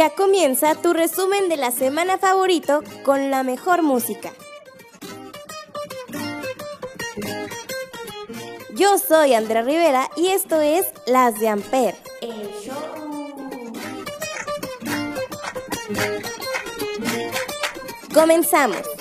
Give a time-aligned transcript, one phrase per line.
[0.00, 4.32] Ya comienza tu resumen de la semana favorito con la mejor música.
[8.74, 11.96] Yo soy Andrea Rivera y esto es Las de Amper.
[18.14, 18.99] Comenzamos.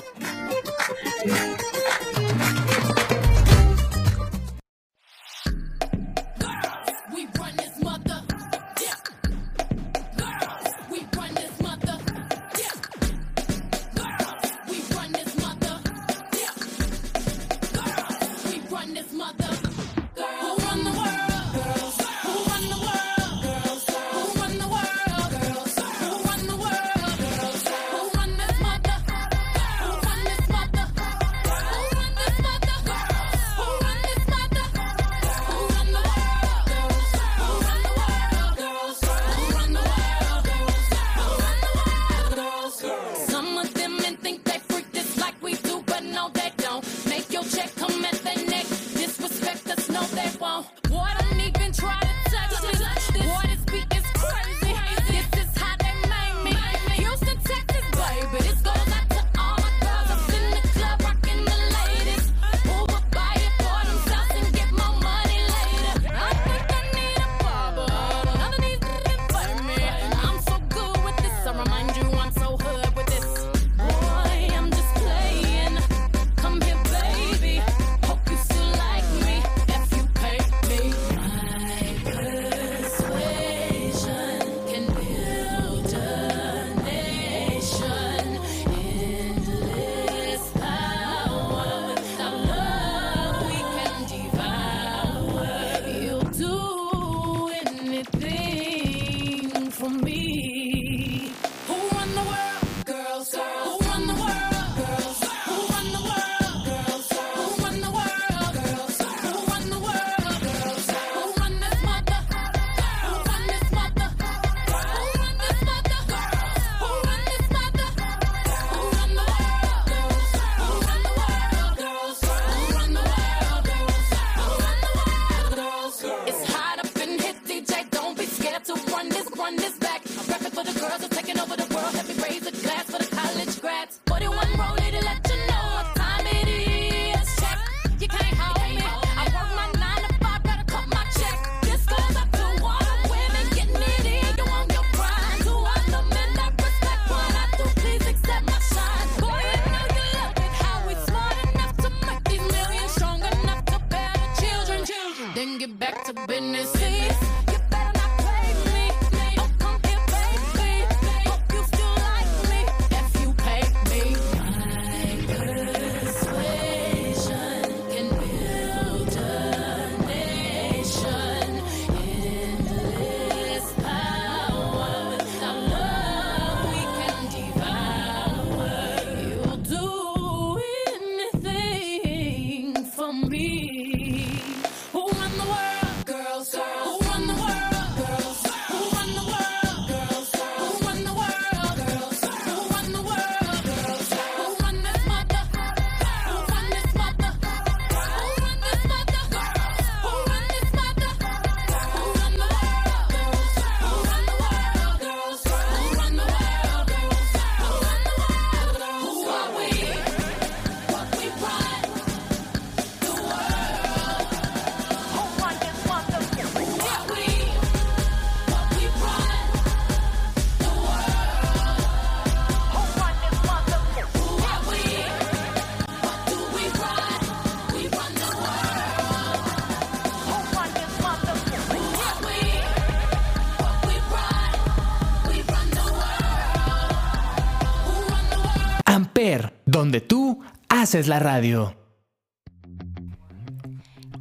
[240.94, 241.76] Es la radio.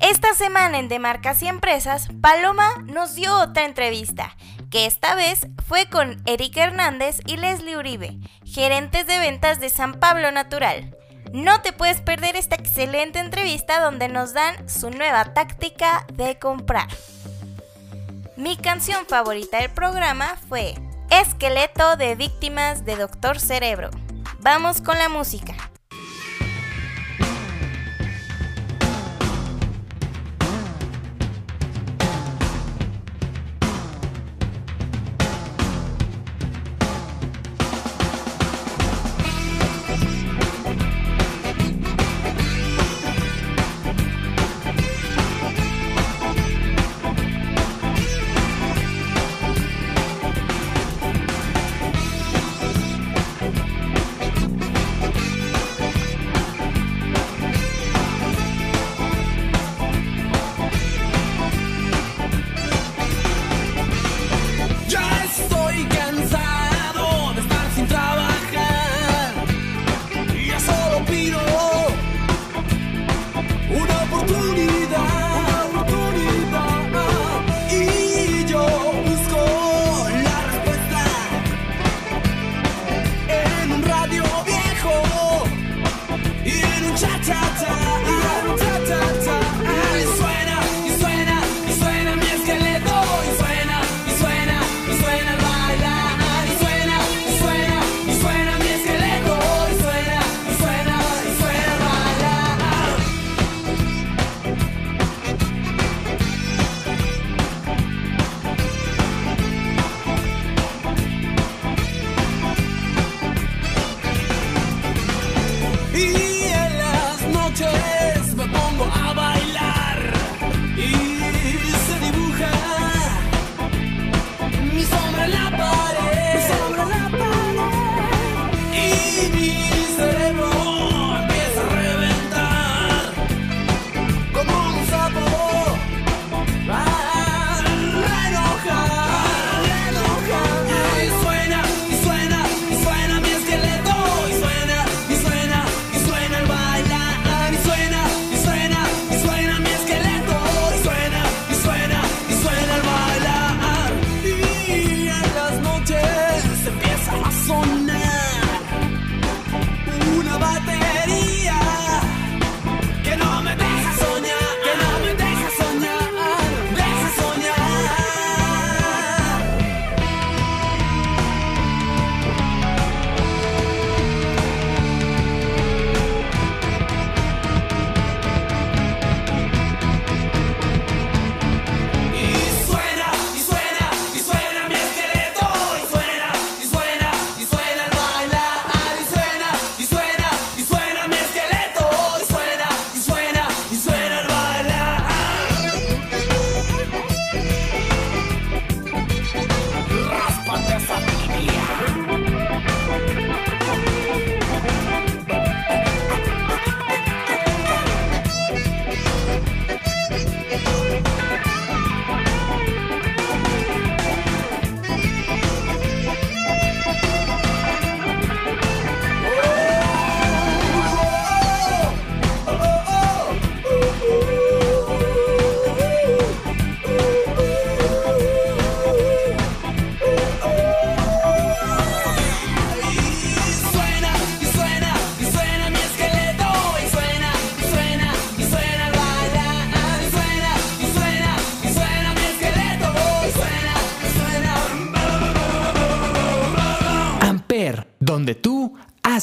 [0.01, 4.37] Esta semana en De Marcas y Empresas, Paloma nos dio otra entrevista,
[4.71, 9.95] que esta vez fue con Eric Hernández y Leslie Uribe, gerentes de ventas de San
[9.95, 10.95] Pablo Natural.
[11.33, 16.89] No te puedes perder esta excelente entrevista donde nos dan su nueva táctica de comprar.
[18.37, 20.75] Mi canción favorita del programa fue
[21.09, 23.91] Esqueleto de Víctimas de Doctor Cerebro.
[24.41, 25.68] Vamos con la música.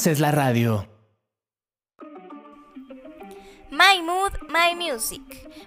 [0.06, 0.86] Haces la radio.
[3.72, 5.20] My Mood, My Music,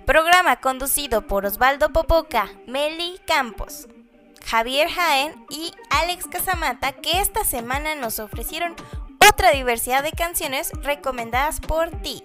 [0.06, 3.90] programa conducido por Osvaldo Popoca, Meli Campos,
[4.46, 8.78] Javier Jaén y Alex Casamata, que esta semana nos ofrecieron
[9.30, 12.24] otra diversidad de canciones recomendadas por ti.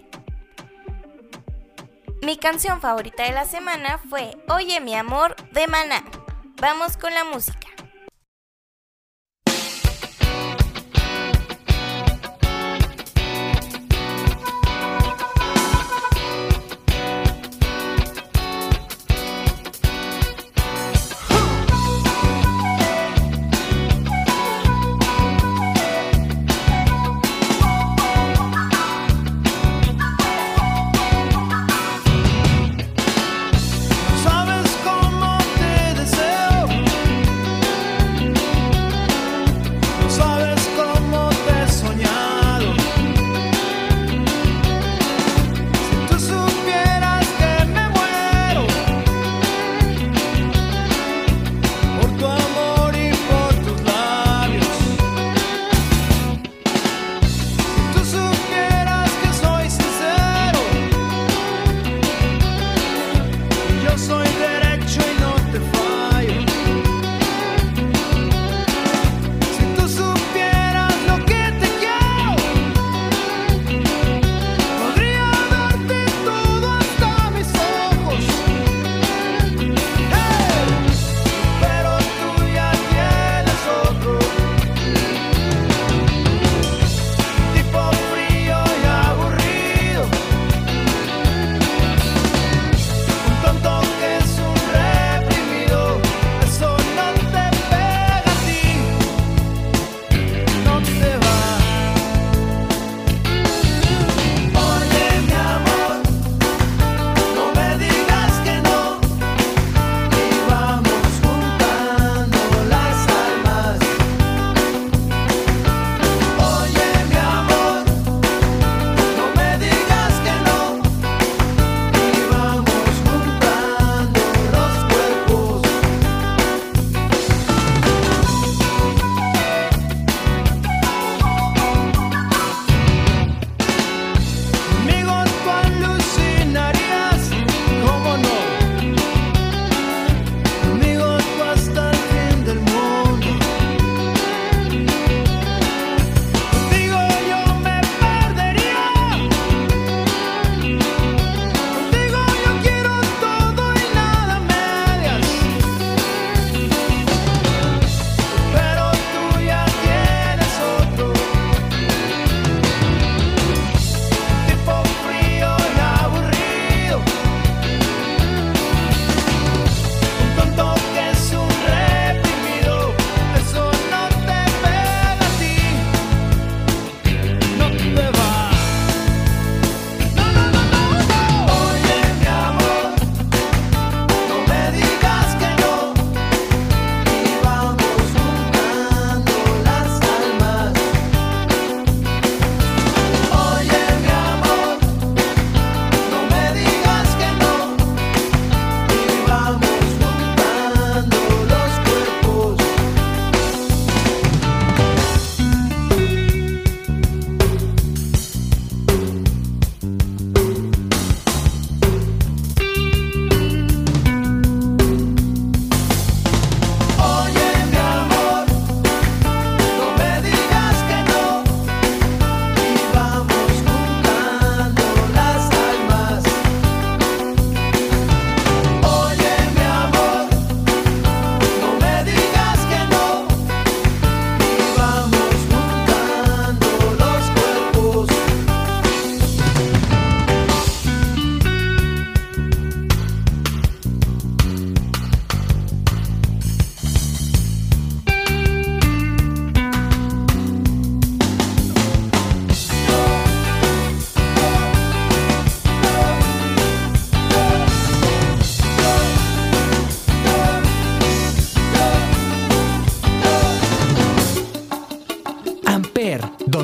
[2.22, 6.04] Mi canción favorita de la semana fue Oye mi amor de Maná.
[6.60, 7.73] Vamos con la música.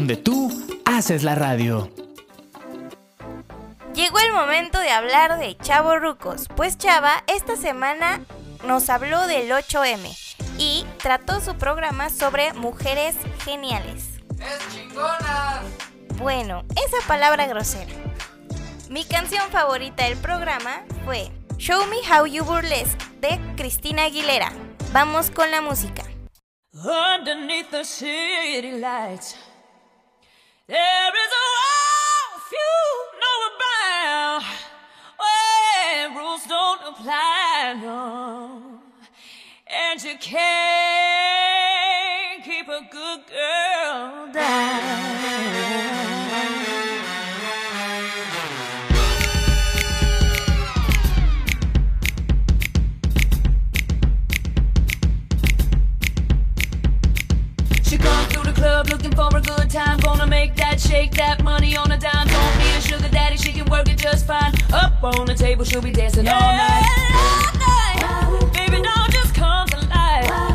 [0.01, 0.51] donde tú
[0.87, 1.91] haces la radio.
[3.95, 8.23] Llegó el momento de hablar de Chavo Rucos, pues Chava esta semana
[8.65, 10.09] nos habló del 8M
[10.57, 13.15] y trató su programa sobre mujeres
[13.45, 14.07] geniales.
[14.39, 15.61] ¡Es chingona!
[16.17, 17.93] Bueno, esa palabra grosera.
[18.89, 24.51] Mi canción favorita del programa fue Show Me How You Burlesque de Cristina Aguilera.
[24.95, 26.05] Vamos con la música.
[26.73, 29.37] Underneath the city lights.
[30.71, 32.75] There is a wolf you
[33.21, 34.43] know about
[35.19, 38.79] where rules don't apply, no.
[39.67, 40.45] And you can't
[42.45, 46.10] keep a good girl down.
[58.61, 59.99] club looking for a good time.
[60.01, 62.29] Gonna make that shake, that money on a dime.
[62.29, 64.53] Don't be a sugar daddy, she can work it just fine.
[64.73, 66.89] Up on the table, she'll be dancing yeah, all night.
[67.25, 68.53] All night.
[68.53, 70.50] Baby, no, just come to life.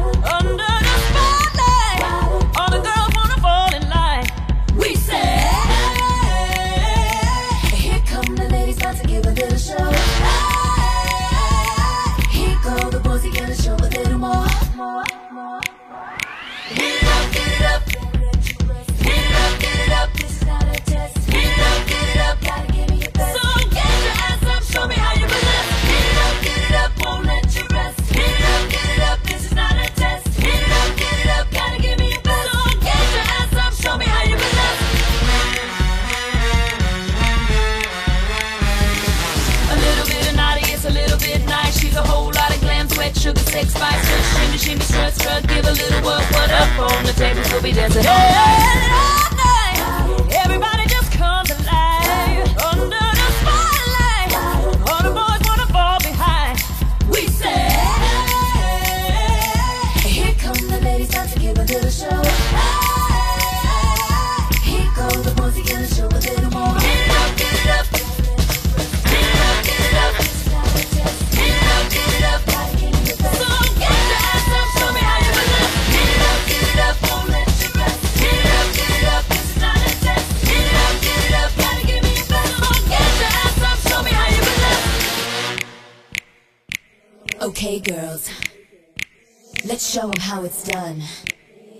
[90.66, 91.04] done.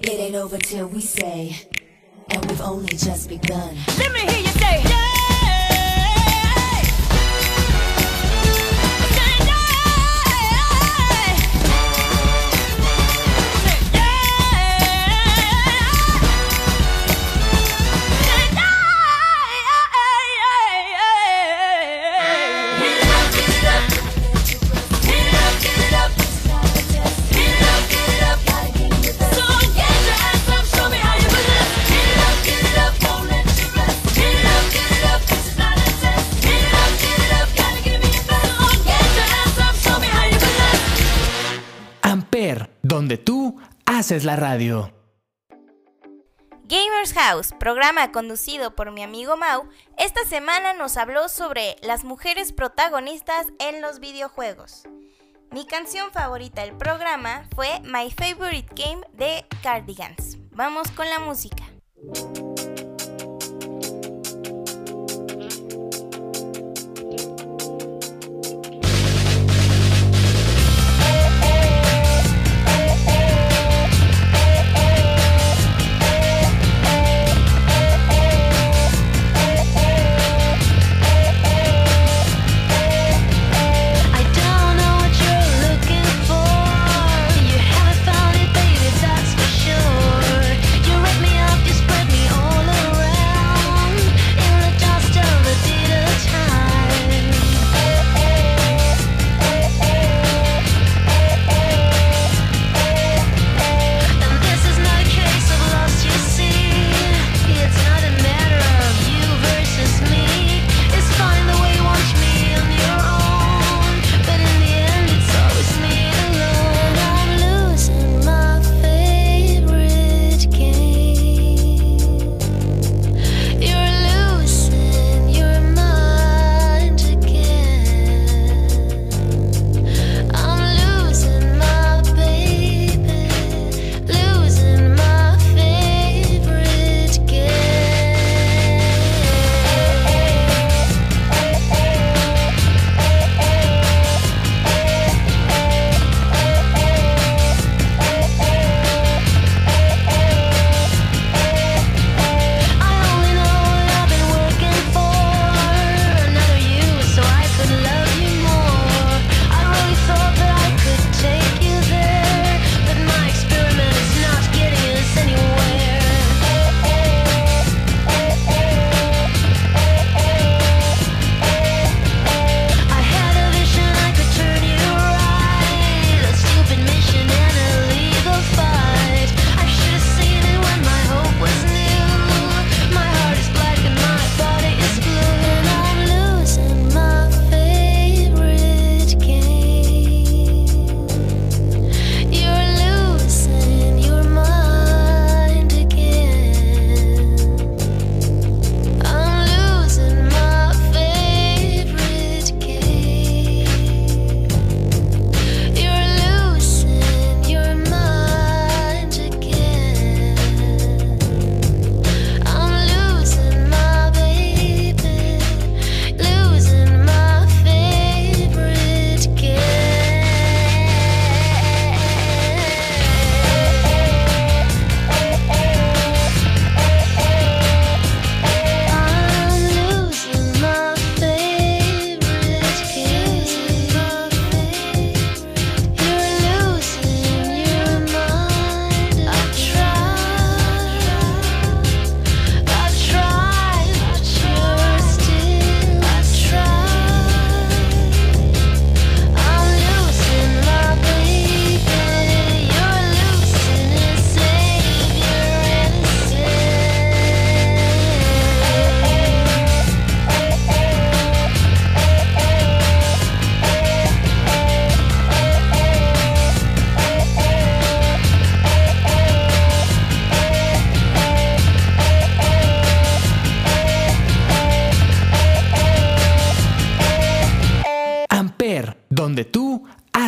[0.02, 1.56] It ain't over till we say,
[2.30, 3.76] and we've only just begun.
[42.88, 44.94] donde tú haces la radio.
[46.66, 49.68] Gamers House, programa conducido por mi amigo Mau,
[49.98, 54.84] esta semana nos habló sobre las mujeres protagonistas en los videojuegos.
[55.52, 60.38] Mi canción favorita del programa fue My Favorite Game de Cardigans.
[60.52, 61.64] Vamos con la música.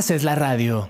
[0.07, 0.89] Haces la radio.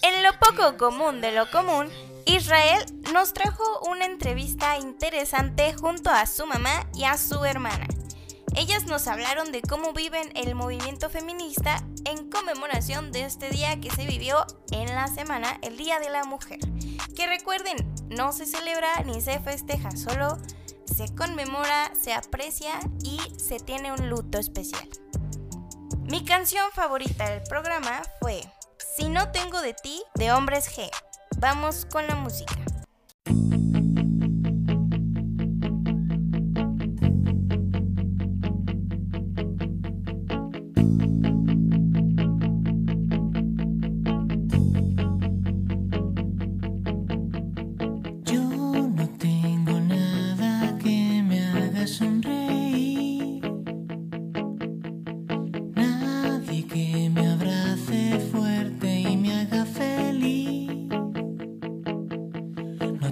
[0.00, 1.90] En lo poco común de lo común,
[2.24, 7.86] Israel nos trajo una entrevista interesante junto a su mamá y a su hermana.
[8.56, 13.90] Ellas nos hablaron de cómo viven el movimiento feminista en conmemoración de este día que
[13.90, 16.60] se vivió en la semana, el Día de la Mujer.
[17.14, 17.76] Que recuerden,
[18.08, 20.38] no se celebra ni se festeja, solo
[20.86, 24.88] se conmemora, se aprecia y se tiene un luto especial.
[26.08, 28.40] Mi canción favorita del programa fue
[28.96, 30.88] Si no tengo de ti de Hombres G.
[31.36, 32.54] Vamos con la música.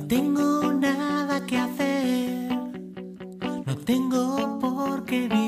[0.07, 2.49] No tengo nada que hacer.
[3.67, 5.46] No tengo por qué vivir.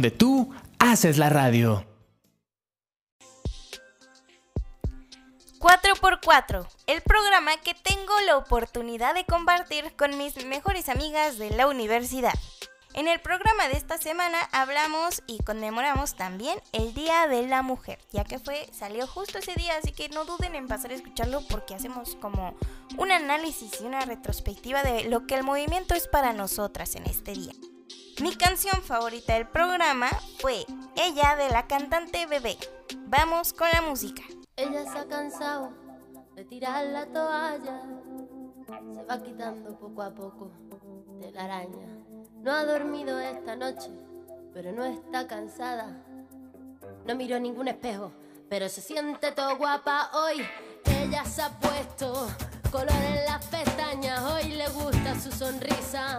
[0.00, 1.84] Donde tú haces la radio.
[5.58, 11.66] 4x4, el programa que tengo la oportunidad de compartir con mis mejores amigas de la
[11.66, 12.32] universidad.
[12.94, 17.98] En el programa de esta semana hablamos y conmemoramos también el Día de la Mujer,
[18.10, 21.42] ya que fue salió justo ese día, así que no duden en pasar a escucharlo
[21.50, 22.54] porque hacemos como
[22.96, 27.32] un análisis y una retrospectiva de lo que el movimiento es para nosotras en este
[27.32, 27.52] día.
[28.18, 30.08] Mi canción favorita del programa
[30.40, 32.58] fue Ella de la cantante Bebé.
[33.06, 34.22] Vamos con la música.
[34.56, 35.72] Ella se ha cansado
[36.34, 37.82] de tirar la toalla.
[38.94, 40.50] Se va quitando poco a poco
[41.18, 41.86] de la araña.
[42.40, 43.90] No ha dormido esta noche,
[44.52, 46.04] pero no está cansada.
[47.06, 48.12] No miró ningún espejo,
[48.50, 50.46] pero se siente todo guapa hoy.
[50.84, 52.28] Ella se ha puesto
[52.70, 54.22] color en las pestañas.
[54.24, 56.18] Hoy le gusta su sonrisa.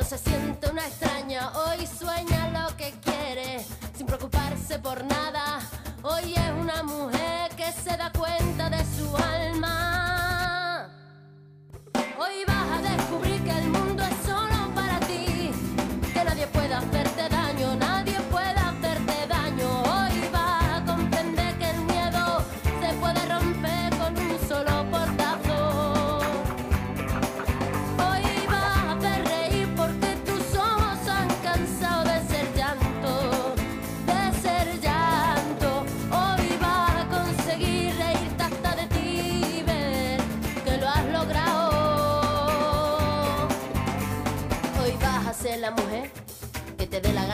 [0.00, 1.52] No se siente una extraña.
[1.52, 3.62] Hoy sueña lo que quiere,
[3.94, 5.60] sin preocuparse por nada.
[6.02, 9.89] Hoy es una mujer que se da cuenta de su alma.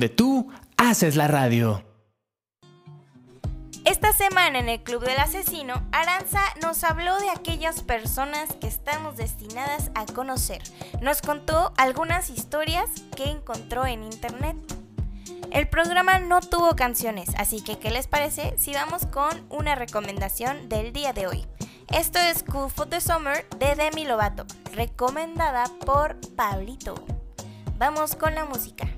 [0.00, 1.84] donde tú haces la radio.
[3.84, 9.18] Esta semana en el Club del Asesino, Aranza nos habló de aquellas personas que estamos
[9.18, 10.62] destinadas a conocer.
[11.02, 14.56] Nos contó algunas historias que encontró en internet.
[15.50, 20.70] El programa no tuvo canciones, así que ¿qué les parece si vamos con una recomendación
[20.70, 21.46] del día de hoy?
[21.88, 26.94] Esto es Cool for the Summer de Demi Lovato, recomendada por Pablito.
[27.76, 28.88] Vamos con la música.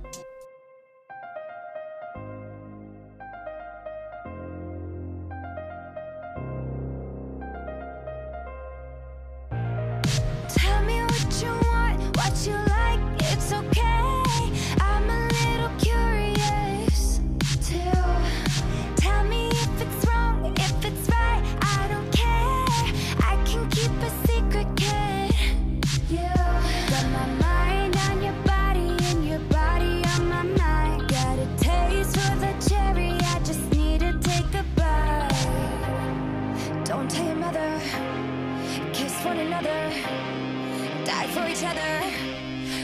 [41.62, 42.02] Each other.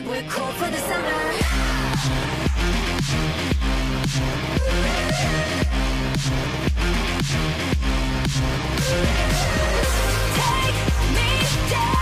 [0.09, 1.33] We're cool for the summer.
[10.35, 10.79] Take
[11.15, 11.98] me down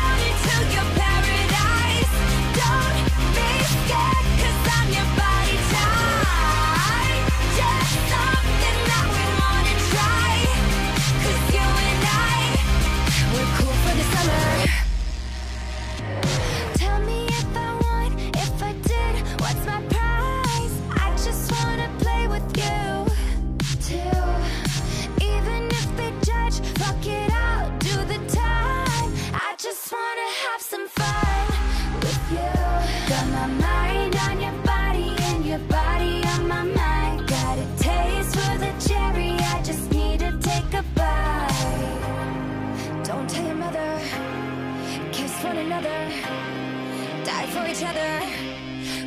[47.56, 48.20] for each other.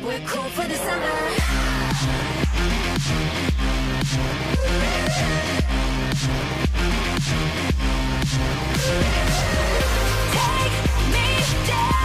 [0.04, 1.18] We're cool for the summer.
[10.34, 10.76] Take
[11.14, 11.28] me
[11.68, 11.99] down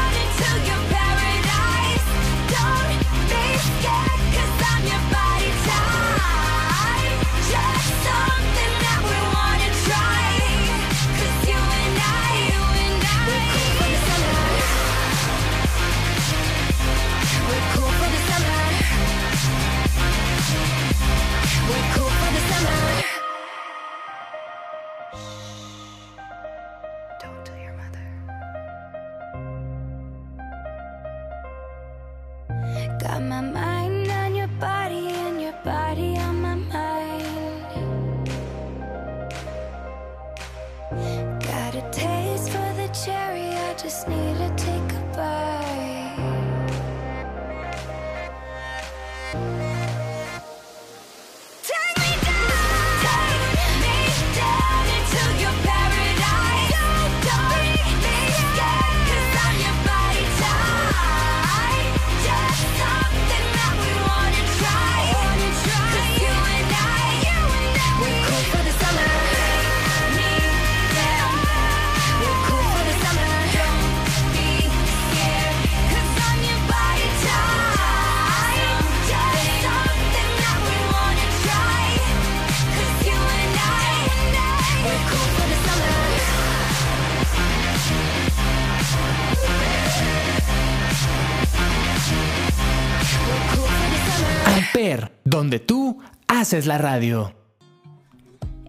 [95.46, 97.36] donde tú haces la radio.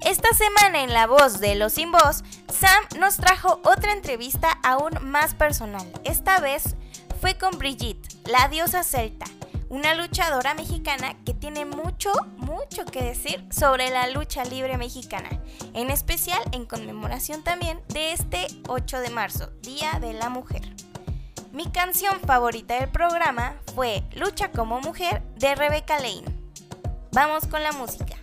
[0.05, 2.23] Esta semana en La Voz de Los Sin Voz,
[2.53, 5.91] Sam nos trajo otra entrevista aún más personal.
[6.05, 6.77] Esta vez
[7.19, 9.25] fue con Brigitte, la diosa celta,
[9.71, 15.31] una luchadora mexicana que tiene mucho, mucho que decir sobre la lucha libre mexicana,
[15.73, 20.61] en especial en conmemoración también de este 8 de marzo, Día de la Mujer.
[21.53, 26.36] Mi canción favorita del programa fue Lucha como Mujer de Rebecca Lane.
[27.17, 28.15] Vamos con la música.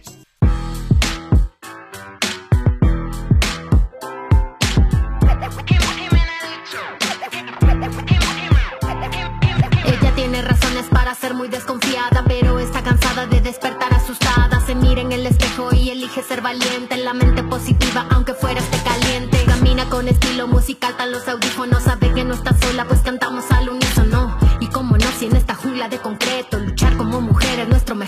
[9.84, 14.62] Ella tiene razones para ser muy desconfiada, pero está cansada de despertar asustada.
[14.68, 18.60] Se mira en el espejo y elige ser valiente, en la mente positiva, aunque fuera
[18.60, 19.44] esté caliente.
[19.48, 23.70] Camina con estilo musical, tan los audífonos, sabe que no está sola, pues cantamos al
[23.70, 24.38] unísono.
[24.60, 26.60] Y como no, si en esta jungla de concreto,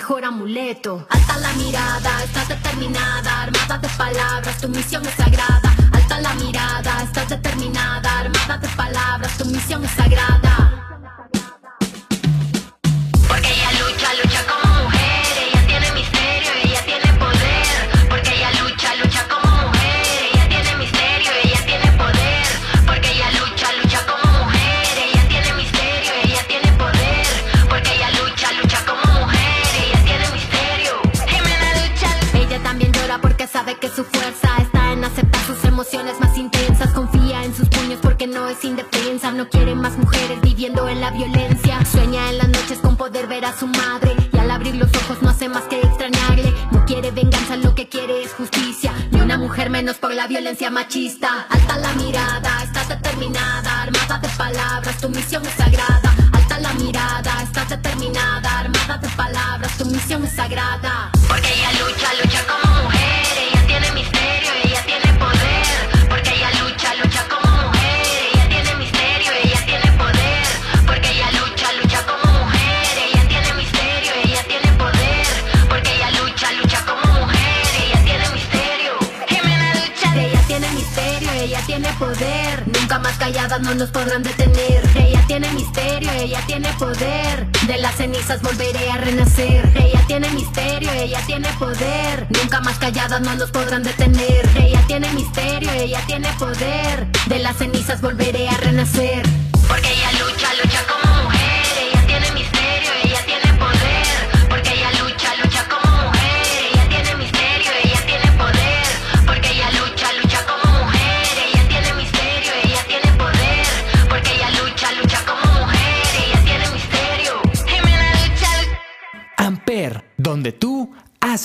[0.06, 1.08] mejor amuleto.
[1.10, 5.76] Alta la mirada, estás determinada, armada de palabras, tu misión es sagrada.
[5.94, 10.54] Alta la mirada, estás determinada, armada de palabras, tu misión es sagrada.
[13.28, 14.65] Porque ella lucha, lucha como
[38.58, 39.32] es indefensa.
[39.32, 41.84] No quiere más mujeres viviendo en la violencia.
[41.86, 44.16] Sueña en las noches con poder ver a su madre.
[44.32, 46.54] Y al abrir los ojos no hace más que extrañarle.
[46.72, 48.94] No quiere venganza, lo que quiere es justicia.
[49.12, 51.48] Ni una mujer menos por la violencia machista.
[51.50, 53.84] Alta la mirada, estás determinada.
[53.84, 56.16] Armada de palabras, tu misión es sagrada.
[56.34, 58.60] Alta la mirada, estás determinada.
[58.60, 61.15] Armada de palabras, tu misión es sagrada.
[83.60, 84.82] No nos podrán detener.
[84.96, 87.48] Ella tiene misterio, ella tiene poder.
[87.68, 89.70] De las cenizas volveré a renacer.
[89.76, 92.28] Ella tiene misterio, ella tiene poder.
[92.42, 94.50] Nunca más calladas no nos podrán detener.
[94.56, 97.08] Ella tiene misterio, ella tiene poder.
[97.28, 99.24] De las cenizas volveré a renacer.
[99.68, 100.05] Porque ella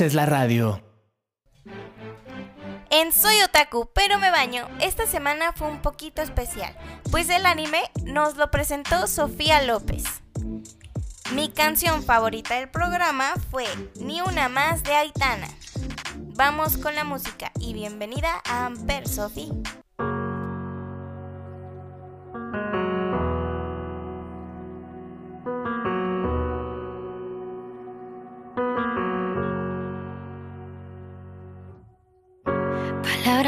[0.01, 0.83] haces la radio.
[2.89, 6.75] En Soy Otaku, pero me baño, esta semana fue un poquito especial,
[7.11, 10.05] pues el anime nos lo presentó Sofía López.
[11.35, 15.49] Mi canción favorita del programa fue Ni una más de Aitana.
[16.35, 19.53] Vamos con la música y bienvenida a Amper, Sofi.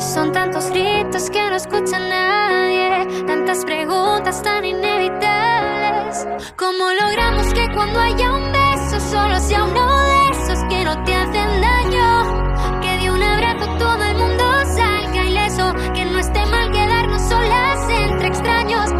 [0.00, 6.26] Son tantos gritos que no escucha nadie, tantas preguntas tan inevitables.
[6.56, 11.14] ¿Cómo logramos que cuando haya un beso solo sea uno de esos que no te
[11.14, 12.80] hacen daño?
[12.80, 14.44] Que de un abrazo todo el mundo
[14.74, 18.90] salga ileso, que no esté mal quedarnos solas entre extraños.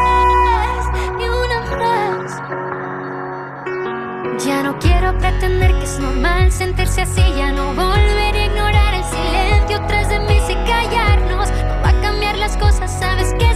[1.18, 2.41] ni una más.
[4.43, 9.03] Ya no quiero pretender que es normal sentirse así, ya no volveré a ignorar el
[9.03, 11.51] silencio tras de mí si callarnos.
[11.51, 13.49] No va a cambiar las cosas, sabes que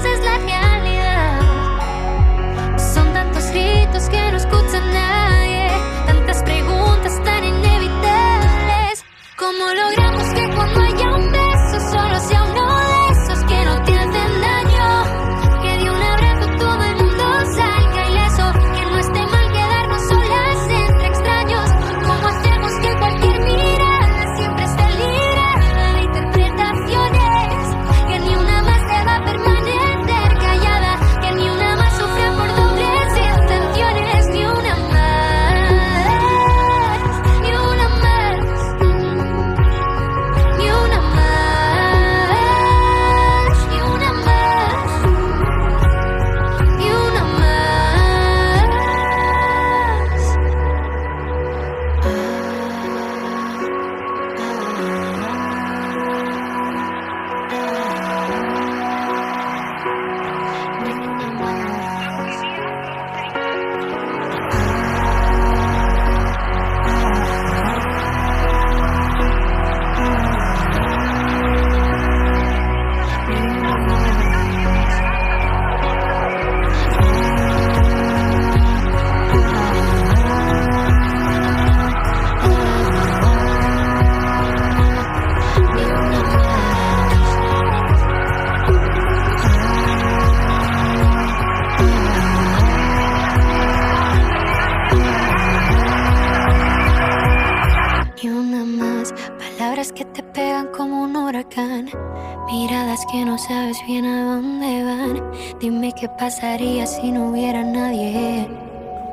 [102.45, 105.31] miradas que no sabes bien a dónde van.
[105.59, 108.47] Dime qué pasaría si no hubiera nadie.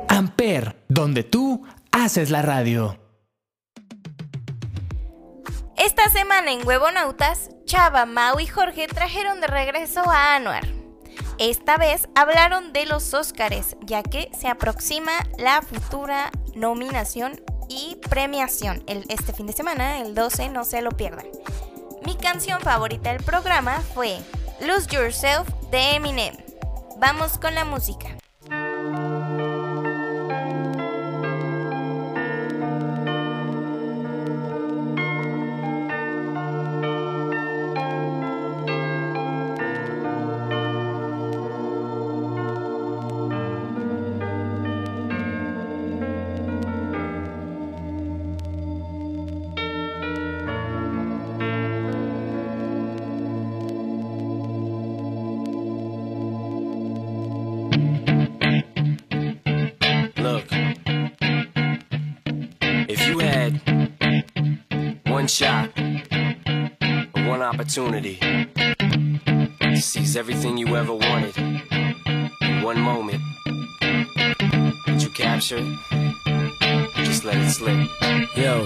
[0.07, 2.97] Amper, donde tú haces la radio.
[5.77, 10.67] Esta semana en Huevonautas, Chava, Mau y Jorge trajeron de regreso a Anuar.
[11.39, 18.83] Esta vez hablaron de los Óscares, ya que se aproxima la futura nominación y premiación
[18.85, 21.25] el, este fin de semana, el 12, no se lo pierdan.
[22.05, 24.17] Mi canción favorita del programa fue
[24.59, 26.35] Lose Yourself de Eminem.
[26.97, 28.20] Vamos con la música.
[67.61, 68.17] opportunity
[69.59, 73.21] to seize everything you ever wanted in one moment.
[74.87, 75.61] Did you capture?
[76.95, 77.87] Just let it slip.
[78.35, 78.65] Yo.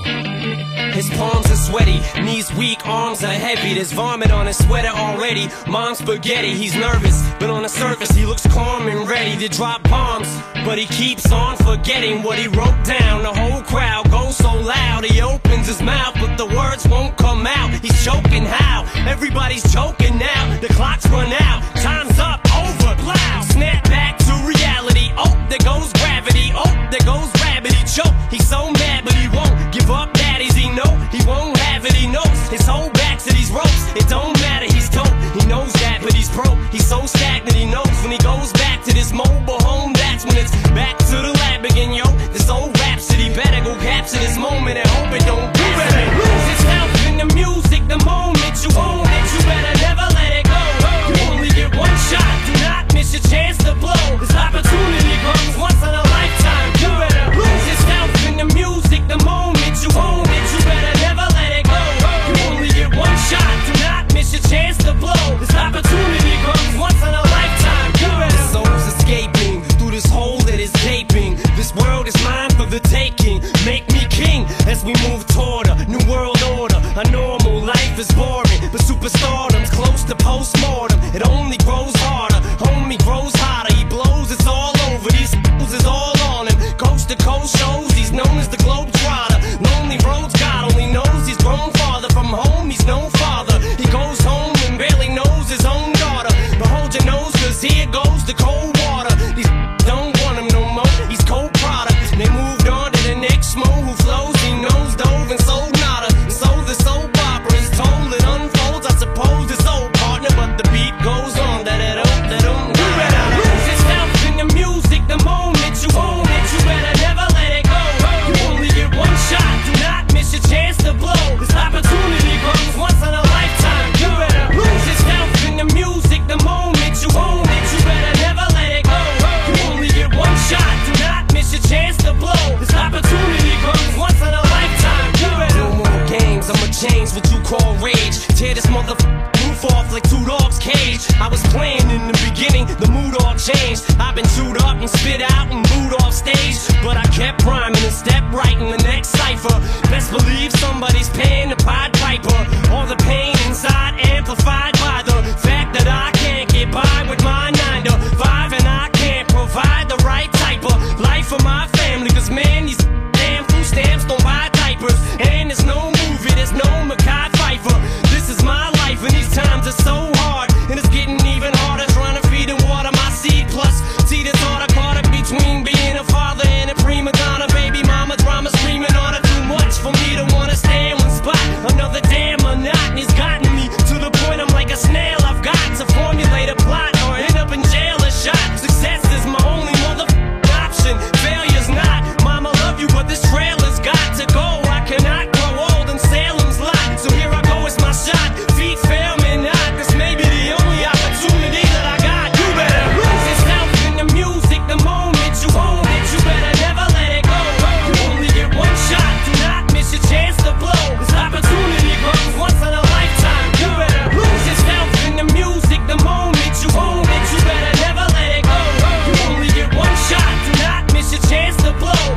[0.94, 3.74] His palms are sweaty, knees weak, arms are heavy.
[3.74, 5.50] There's vomit on his sweater already.
[5.68, 9.84] Mom's spaghetti, he's nervous, but on the surface he looks calm and ready to drop
[9.90, 10.30] bombs.
[10.64, 13.24] But he keeps on forgetting what he wrote down.
[13.24, 17.25] The whole crowd goes so loud, he opens his mouth, but the words won't come.
[19.38, 20.58] Everybody's choking now.
[20.62, 21.45] The clock's run out.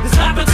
[0.03, 0.48] This happened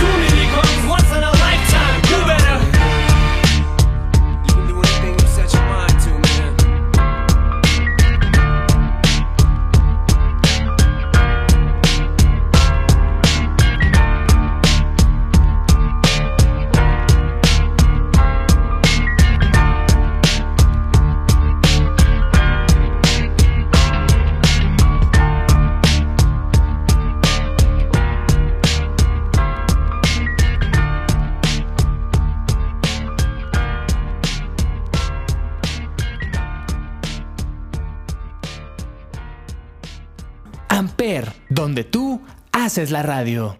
[42.75, 43.57] haces la radio.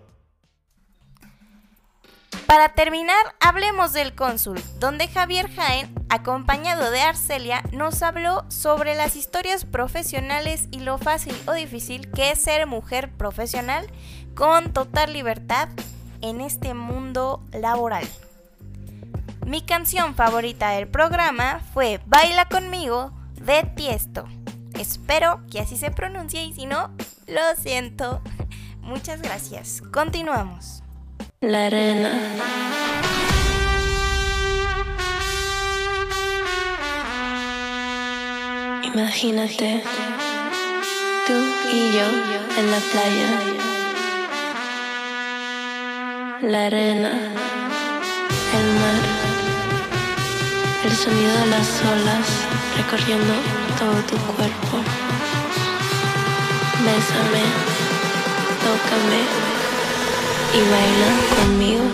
[2.48, 9.16] Para terminar, hablemos del cónsul, donde Javier Jaén, acompañado de Arcelia, nos habló sobre las
[9.16, 13.88] historias profesionales y lo fácil o difícil que es ser mujer profesional
[14.36, 15.70] con total libertad
[16.20, 18.06] en este mundo laboral.
[19.46, 24.26] Mi canción favorita del programa fue Baila conmigo de Tiesto.
[24.78, 26.94] Espero que así se pronuncie y si no,
[27.28, 28.22] lo siento.
[28.86, 29.82] Muchas gracias.
[29.92, 30.84] Continuamos.
[31.42, 32.12] La arena.
[38.84, 39.84] Imagínate,
[41.26, 41.34] tú
[41.74, 42.08] y yo
[42.58, 43.30] en la playa,
[46.42, 47.10] la arena,
[48.54, 49.02] el mar,
[50.86, 52.28] el sonido de las olas
[52.78, 53.34] recorriendo
[53.80, 54.78] todo tu cuerpo.
[56.86, 57.75] Bésame.
[60.56, 61.85] 以为了昏迷。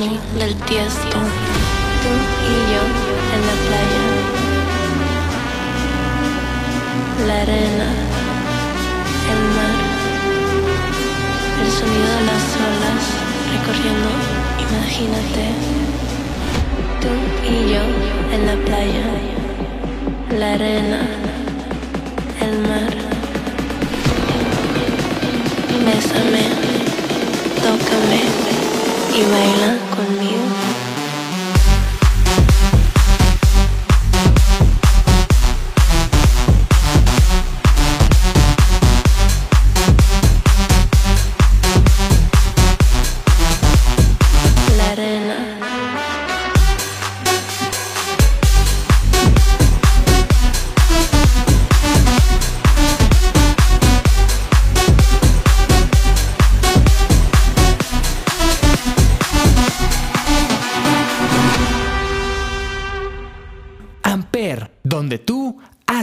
[0.00, 1.07] del 10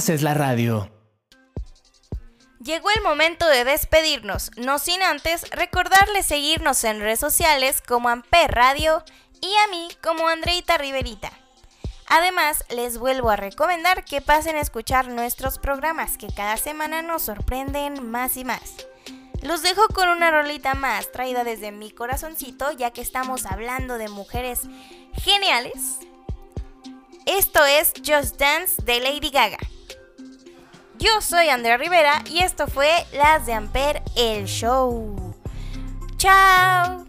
[0.08, 0.92] Es la radio.
[2.64, 8.52] Llegó el momento de despedirnos, no sin antes recordarles seguirnos en redes sociales como Amper
[8.52, 9.04] Radio
[9.42, 11.32] y a mí como Andreita Riverita.
[12.08, 17.24] Además, les vuelvo a recomendar que pasen a escuchar nuestros programas que cada semana nos
[17.24, 18.76] sorprenden más y más.
[19.42, 24.10] Los dejo con una rolita más traída desde mi corazoncito ya que estamos hablando de
[24.10, 24.62] mujeres
[25.14, 25.98] geniales.
[27.26, 29.58] Esto es Just Dance de Lady Gaga.
[30.98, 35.36] Yo soy Andrea Rivera y esto fue Las de Amper, el show.
[36.18, 37.06] ¡Chao!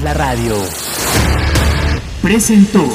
[0.00, 0.56] La radio.
[2.22, 2.88] Presentó.